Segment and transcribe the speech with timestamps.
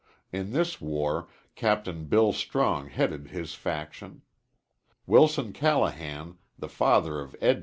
[0.31, 2.09] In this war Capt.
[2.09, 4.23] Bill Strong headed his faction.
[5.05, 7.59] Wilson Callahan, the father of Ed.